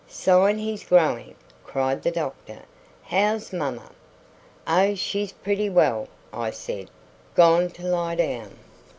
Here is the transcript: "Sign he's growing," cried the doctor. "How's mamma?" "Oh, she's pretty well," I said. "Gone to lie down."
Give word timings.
"Sign 0.07 0.57
he's 0.57 0.83
growing," 0.83 1.35
cried 1.63 2.01
the 2.01 2.09
doctor. 2.09 2.63
"How's 3.03 3.53
mamma?" 3.53 3.91
"Oh, 4.65 4.95
she's 4.95 5.31
pretty 5.31 5.69
well," 5.69 6.07
I 6.33 6.49
said. 6.49 6.89
"Gone 7.35 7.69
to 7.69 7.83
lie 7.85 8.15
down." 8.15 8.55